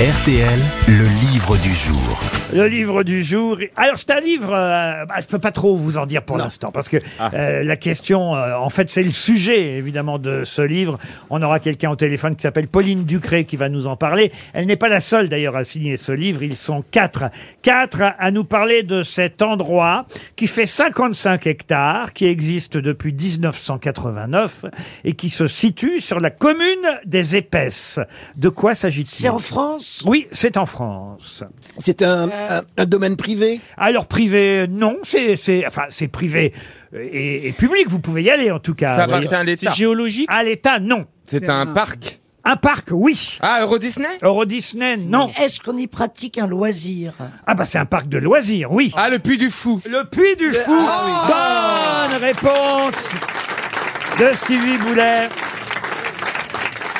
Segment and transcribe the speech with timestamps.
[0.00, 0.58] RTL,
[0.88, 2.20] le livre du jour.
[2.54, 3.58] Le livre du jour.
[3.76, 6.70] Alors c'est un livre, euh, bah, je peux pas trop vous en dire pour l'instant
[6.72, 6.96] parce que
[7.34, 10.98] euh, la question, euh, en fait, c'est le sujet évidemment de ce livre.
[11.28, 14.32] On aura quelqu'un au téléphone qui s'appelle Pauline Ducré qui va nous en parler.
[14.54, 16.42] Elle n'est pas la seule d'ailleurs à signer ce livre.
[16.42, 17.24] Ils sont quatre,
[17.60, 24.64] quatre à nous parler de cet endroit qui fait 55 hectares, qui existe depuis 1989
[25.04, 26.64] et qui se situe sur la commune
[27.04, 28.00] des Épaisses.
[28.36, 29.24] De quoi s'agit-il?
[29.24, 29.89] C'est en France?
[30.06, 31.44] Oui, c'est en France.
[31.78, 33.60] C'est un, un- un domaine privé?
[33.76, 36.52] Alors privé, non, c'est c'est enfin c'est privé
[36.94, 37.86] et, et public.
[37.88, 38.96] Vous pouvez y aller en tout cas.
[38.96, 39.26] Ça voyez.
[39.26, 39.70] appartient à l'État.
[39.72, 40.28] géologique?
[40.30, 41.02] À l'État, non.
[41.26, 42.18] C'est un parc?
[42.42, 43.36] Un parc, oui.
[43.42, 44.08] Ah, Euro Disney?
[44.22, 45.30] Euro Disney, non.
[45.38, 47.12] Est-ce qu'on y pratique un loisir?
[47.46, 48.92] Ah bah c'est un parc de loisirs, oui.
[48.96, 49.78] Ah, le Puy du Fou.
[49.90, 50.72] Le Puy du Fou.
[50.74, 53.10] Bonne réponse
[54.18, 55.28] de Stevie Boulet.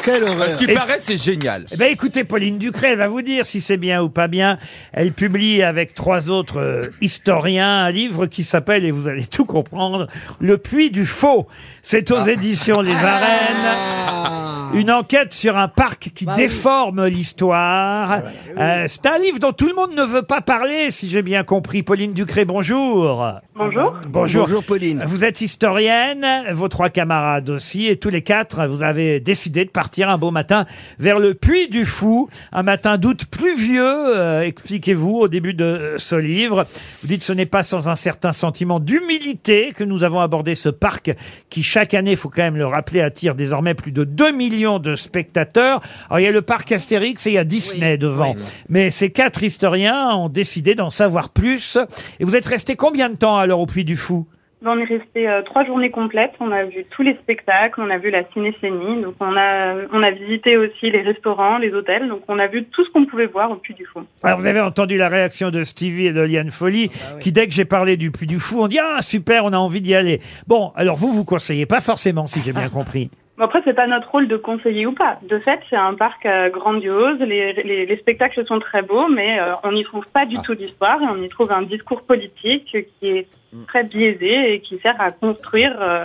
[0.04, 1.66] Quelle Ce horreur qui Et- paraît, c'est génial.
[1.72, 4.58] Eh ben écoutez, Pauline Ducré, elle va vous dire si c'est bien ou pas bien.
[4.92, 9.44] Elle publie avec trois autres euh, historiens un livre qui s'appelle, et vous allez tout
[9.44, 10.06] comprendre,
[10.40, 11.46] Le Puits du Faux.
[11.82, 14.49] C'est aux éditions Les Arènes.
[14.72, 18.22] Une enquête sur un parc qui déforme l'histoire.
[18.56, 21.42] Euh, c'est un livre dont tout le monde ne veut pas parler, si j'ai bien
[21.42, 21.82] compris.
[21.82, 23.26] Pauline Ducré, bonjour.
[23.56, 23.96] Bonjour.
[24.08, 24.42] Bonjour.
[24.46, 25.02] Bonjour Pauline.
[25.06, 29.70] Vous êtes historienne, vos trois camarades aussi, et tous les quatre, vous avez décidé de
[29.70, 30.66] partir un beau matin
[31.00, 35.98] vers le Puy du Fou, un matin d'août pluvieux, euh, expliquez-vous, au début de euh,
[35.98, 36.64] ce livre.
[37.02, 40.68] Vous dites ce n'est pas sans un certain sentiment d'humilité que nous avons abordé ce
[40.68, 41.10] parc
[41.48, 44.94] qui, chaque année, faut quand même le rappeler, attire désormais plus de 2 millions de
[44.94, 45.80] spectateurs.
[46.08, 48.34] Alors, il y a le parc Astérix et il y a Disney devant.
[48.68, 51.78] Mais ces quatre historiens ont décidé d'en savoir plus.
[52.20, 54.26] Et vous êtes resté combien de temps alors au Puy du Fou?
[54.64, 56.32] On est resté euh, trois journées complètes.
[56.38, 59.00] On a vu tous les spectacles, on a vu la cinéphénie.
[59.00, 62.08] Donc on a on a visité aussi les restaurants, les hôtels.
[62.08, 64.00] Donc on a vu tout ce qu'on pouvait voir au Puy du Fou.
[64.22, 67.54] Alors vous avez entendu la réaction de Stevie et de Liane Folly, qui dès que
[67.54, 70.20] j'ai parlé du Puy du Fou, ont dit ah super, on a envie d'y aller.
[70.46, 73.10] Bon, alors vous vous conseillez pas forcément, si j'ai bien compris.
[73.40, 75.16] Bon, après c'est pas notre rôle de conseiller ou pas.
[75.22, 77.18] De fait, c'est un parc euh, grandiose.
[77.20, 80.54] Les, les, les spectacles sont très beaux, mais euh, on n'y trouve pas du tout
[80.54, 82.66] d'histoire et on y trouve un discours politique
[83.00, 83.26] qui est
[83.66, 86.04] très biaisé et qui sert à construire euh,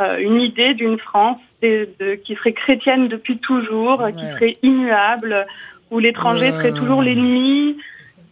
[0.00, 5.44] euh, une idée d'une France de- de- qui serait chrétienne depuis toujours, qui serait immuable,
[5.90, 7.76] où l'étranger serait toujours l'ennemi.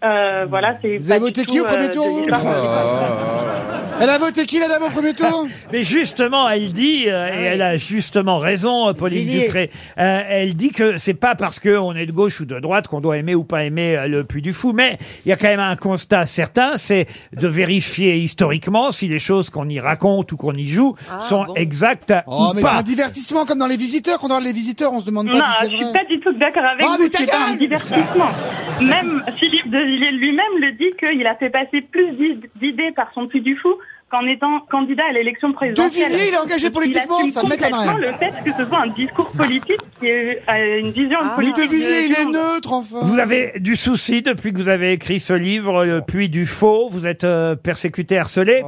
[0.04, 2.22] Euh, voilà, c'est Vous pas avez du voté tout, qui au premier tour.
[4.00, 7.42] Elle a voté qui la dame au premier tour Mais justement, elle dit, euh, et
[7.44, 9.44] elle a justement raison, Pauline Villiers.
[9.44, 12.88] Ducré, euh, elle dit que c'est pas parce qu'on est de gauche ou de droite
[12.88, 15.36] qu'on doit aimer ou pas aimer euh, le Puy du Fou, mais il y a
[15.36, 20.30] quand même un constat certain, c'est de vérifier historiquement si les choses qu'on y raconte
[20.32, 22.76] ou qu'on y joue sont exactes Oh, ou mais c'est pas.
[22.78, 24.18] un divertissement comme dans les visiteurs.
[24.18, 25.92] Quand on regarde les visiteurs, on se demande pas Non, si c'est je suis vrai.
[25.92, 27.08] pas du tout d'accord avec Ah, vous.
[27.08, 27.98] ta C'est pas un gueule divertissement.
[28.80, 33.12] Même Philippe de Villiers lui-même le dit qu'il a fait passer plus d'id- d'idées par
[33.12, 33.74] son Puy du Fou
[34.10, 36.10] qu'en étant candidat à l'élection présidentielle.
[36.10, 37.86] Villiers, il est engagé politiquement, il ça assume m'étonnerait.
[37.88, 41.34] complètement le fait que ce soit un discours politique qui est euh, une vision Mais
[41.34, 41.56] politique.
[41.56, 42.98] De Villiers, du il est neutre, enfin.
[43.02, 46.88] Vous avez du souci depuis que vous avez écrit ce livre, Le Puy du Faux,
[46.90, 48.62] vous êtes euh, persécuté, harcelé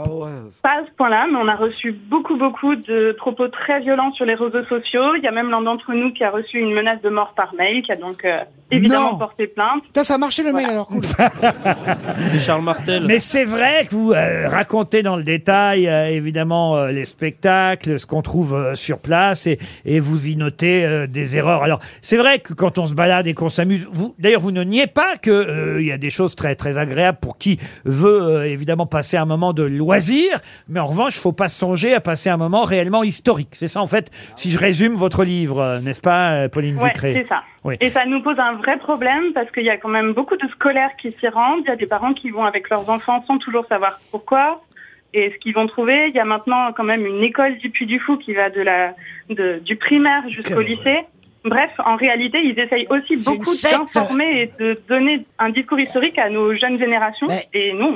[0.63, 4.25] Pas à ce point-là, mais on a reçu beaucoup, beaucoup de propos très violents sur
[4.27, 5.15] les réseaux sociaux.
[5.17, 7.55] Il y a même l'un d'entre nous qui a reçu une menace de mort par
[7.55, 8.41] mail, qui a donc euh,
[8.71, 9.19] évidemment Non.
[9.19, 9.83] porté plainte.
[9.85, 11.01] Putain, ça a marché le mail alors, cool.
[12.19, 13.05] C'est Charles Martel.
[13.07, 17.99] Mais c'est vrai que vous euh, racontez dans le détail, euh, évidemment, euh, les spectacles,
[17.99, 21.63] ce qu'on trouve euh, sur place, et, et vous y notez euh, des erreurs.
[21.63, 24.65] Alors, c'est vrai que quand on se balade et qu'on s'amuse, vous, d'ailleurs, vous ne
[24.65, 28.23] niez pas que euh, il y a des choses très très agréables pour qui veut
[28.23, 32.29] euh, évidemment passer un moment de loisir, mais en revanche, faut pas songer à passer
[32.31, 33.51] un moment réellement historique.
[33.53, 37.13] C'est ça, en fait, si je résume votre livre, euh, n'est-ce pas, Pauline Ouais, Ducré
[37.13, 37.43] c'est ça.
[37.63, 37.75] Oui.
[37.81, 40.49] Et ça nous pose un vrai problème parce qu'il y a quand même beaucoup de
[40.49, 41.61] scolaires qui s'y rendent.
[41.67, 44.63] Il y a des parents qui vont avec leurs enfants sans toujours savoir pourquoi
[45.13, 46.09] et ce qu'ils vont trouver.
[46.09, 48.61] Il y a maintenant quand même une école du Puy du Fou qui va de
[48.61, 48.95] la
[49.29, 51.01] de, du primaire jusqu'au lycée.
[51.45, 56.29] Bref, en réalité, ils essayent aussi beaucoup d'informer et de donner un discours historique à
[56.29, 57.29] nos jeunes générations.
[57.29, 57.87] Mais- Et nous,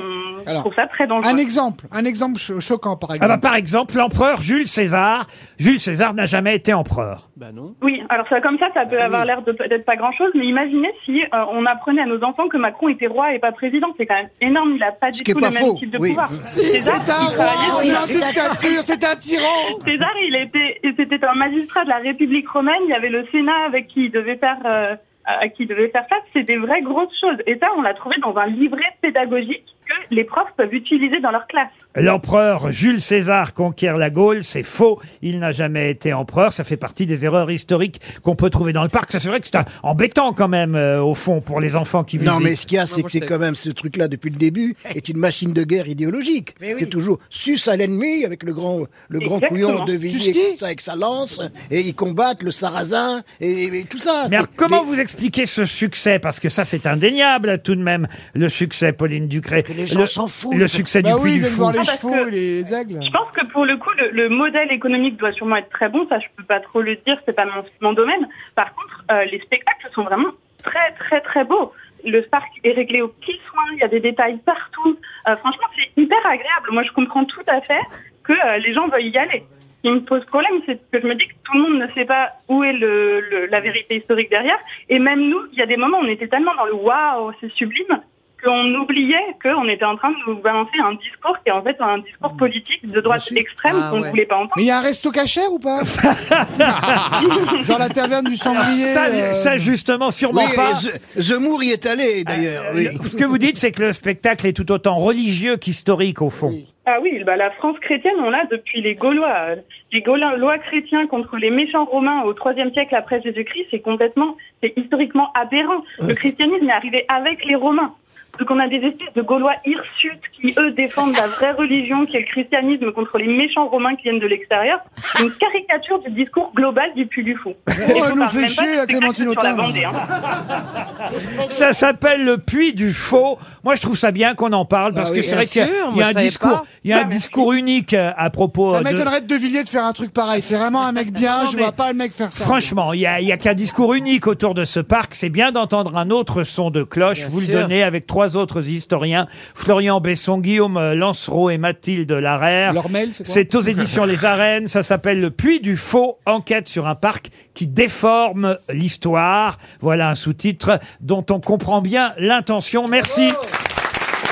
[0.43, 1.31] on Alors, trouve ça très dangereux.
[1.31, 3.31] Un exemple, un exemple cho- choquant par Ah exemple.
[3.33, 5.27] bah, par exemple, l'empereur Jules César.
[5.59, 7.29] Jules César n'a jamais été empereur.
[7.37, 7.75] Bah non.
[7.83, 10.91] Oui, alors ça, comme ça, ça peut avoir l'air de d'être pas grand-chose, mais imaginez
[11.05, 13.87] si euh, on apprenait à nos enfants que Macron était roi et pas président.
[13.97, 14.73] C'est quand même énorme.
[14.75, 16.09] Il a pas du tout pas le même faux, type de oui.
[16.09, 16.29] pouvoir.
[16.31, 19.79] Si, c'est César, un roi, dictature, c'est un tyran.
[19.85, 22.81] César, il était, c'était un magistrat de la République romaine.
[22.83, 24.95] Il y avait le Sénat avec qui il devait faire, euh,
[25.25, 26.23] à qui il devait faire face.
[26.33, 27.37] C'est des vraies grosses choses.
[27.45, 29.74] Et ça, on l'a trouvé dans un livret pédagogique
[30.11, 31.69] les profs peuvent utiliser dans leur classe.
[31.95, 34.99] L'empereur Jules César conquiert la Gaule, c'est faux.
[35.21, 36.51] Il n'a jamais été empereur.
[36.51, 39.11] Ça fait partie des erreurs historiques qu'on peut trouver dans le parc.
[39.11, 42.03] Ça, c'est vrai que c'est un- embêtant quand même, euh, au fond, pour les enfants
[42.03, 42.33] qui visitent.
[42.33, 44.35] Non, mais ce qu'il y a, c'est que c'est quand même ce truc-là depuis le
[44.35, 46.55] début est une machine de guerre idéologique.
[46.77, 49.49] C'est toujours sus à l'ennemi avec le grand le grand Exactement.
[49.77, 51.39] couillon de Villiers ça, avec sa lance
[51.71, 54.27] et ils combattent le sarrasin et, et tout ça.
[54.29, 56.19] Mais alors, comment mais- vous expliquez ce succès?
[56.19, 59.63] Parce que ça, c'est indéniable tout de même, le succès, Pauline Ducré.
[59.75, 60.55] Les gens s'en foutent.
[60.55, 61.57] Le succès Bah du oui, Puy ils du Fou.
[61.61, 62.99] voir les Ah, parce chevaux que- et les aigles.
[63.03, 66.07] Je pense que pour le coup, le, le modèle économique doit sûrement être très bon.
[66.09, 68.27] Ça, je peux pas trop le dire, c'est pas mon, mon domaine.
[68.55, 70.29] Par contre, euh, les spectacles sont vraiment
[70.63, 71.71] très, très, très beaux.
[72.03, 73.63] Le parc est réglé au petit soin.
[73.73, 74.97] Il y a des détails partout.
[75.27, 76.69] Euh, franchement, c'est hyper agréable.
[76.71, 77.81] Moi, je comprends tout à fait
[78.23, 79.43] que euh, les gens veuillent y aller.
[79.83, 81.87] Ce qui me pose problème, c'est que je me dis que tout le monde ne
[81.93, 84.57] sait pas où est le, le- la vérité historique derrière.
[84.89, 87.31] Et même nous, il y a des moments où on était tellement dans le waouh,
[87.39, 88.01] c'est sublime,
[88.45, 91.75] qu'on oubliait qu'on était en train de nous balancer un discours qui est en fait
[91.79, 94.53] un discours politique de droite extrême Ah qu'on ne voulait pas entendre.
[94.57, 95.81] Mais il y a un resto cachère ou pas
[97.63, 98.85] Genre la taverne du sanglier.
[98.93, 100.71] ça, euh, ça, justement, sûrement Oui, pas.
[100.71, 102.65] et Z- Zemmour y est allé d'ailleurs.
[102.75, 102.89] oui.
[103.01, 106.29] Le- Ce que vous dites, c'est que le spectacle est tout autant religieux qu'historique, au
[106.29, 106.53] fond.
[106.87, 109.55] Ah oui, bah la France chrétienne, on l'a depuis les Gaulois.
[109.91, 114.73] Les Gaulois chrétiens contre les méchants romains au IIIe siècle après Jésus-Christ, c'est complètement, c'est
[114.77, 115.81] historiquement aberrant.
[116.07, 117.93] Le christianisme est arrivé avec les Romains.
[118.37, 122.17] Donc on a des espèces de Gaulois hirsutes qui, eux, défendent la vraie religion qui
[122.17, 124.79] est le christianisme contre les méchants romains qui viennent de l'extérieur.
[125.15, 127.51] C'est une caricature du discours global du Puy du Fou.
[127.69, 129.55] Et elle nous fait chier, la Clémentine la Autain.
[129.55, 129.93] Vendée, hein.
[131.47, 133.37] Ça s'appelle le puits du faux.
[133.63, 135.63] Moi, je trouve ça bien qu'on en parle parce Ah que c'est vrai qu'il y
[135.63, 136.63] a- sûr, il y moi, a un discours, pas.
[136.83, 138.83] Il y a un Ah, discours unique euh, à propos Ça de.
[138.83, 140.41] m'étonnerait de De Villiers de faire un truc pareil.
[140.41, 141.43] C'est vraiment un mec bien.
[141.43, 142.43] Non, je mais- vois pas le mec faire ça.
[142.45, 145.15] Franchement, il y a, il y a qu'un discours unique autour de ce parc.
[145.15, 147.17] C'est bien d'entendre un autre son de cloche.
[147.19, 152.73] Bien vous le donnez avec trois autres historiens Florian Besson, Guillaume Lancereau et Mathilde Larère.
[152.73, 154.67] Leur mail, c'est quoi C'est aux éditions Les Arènes.
[154.67, 156.17] Ça s'appelle Le Puits du Faux.
[156.25, 159.57] Enquête sur un parc qui déforme l'histoire.
[159.81, 162.87] Voilà un sous-titre dont on comprend bien l'intention.
[162.87, 163.29] Merci.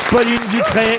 [0.09, 0.97] Pauline Ducré.